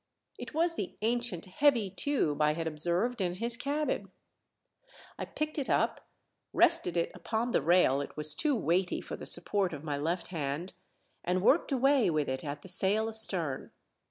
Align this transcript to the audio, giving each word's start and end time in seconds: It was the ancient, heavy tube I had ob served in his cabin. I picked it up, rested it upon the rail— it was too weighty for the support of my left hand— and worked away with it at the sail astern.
It 0.39 0.55
was 0.55 0.73
the 0.73 0.97
ancient, 1.03 1.45
heavy 1.45 1.91
tube 1.91 2.41
I 2.41 2.53
had 2.55 2.67
ob 2.67 2.79
served 2.79 3.21
in 3.21 3.35
his 3.35 3.55
cabin. 3.55 4.09
I 5.19 5.25
picked 5.25 5.59
it 5.59 5.69
up, 5.69 6.07
rested 6.53 6.97
it 6.97 7.11
upon 7.13 7.51
the 7.51 7.61
rail— 7.61 8.01
it 8.01 8.17
was 8.17 8.33
too 8.33 8.55
weighty 8.55 8.99
for 8.99 9.15
the 9.15 9.27
support 9.27 9.73
of 9.73 9.83
my 9.83 9.99
left 9.99 10.29
hand— 10.29 10.73
and 11.23 11.43
worked 11.43 11.71
away 11.71 12.09
with 12.09 12.27
it 12.29 12.43
at 12.43 12.63
the 12.63 12.67
sail 12.67 13.09
astern. 13.09 13.69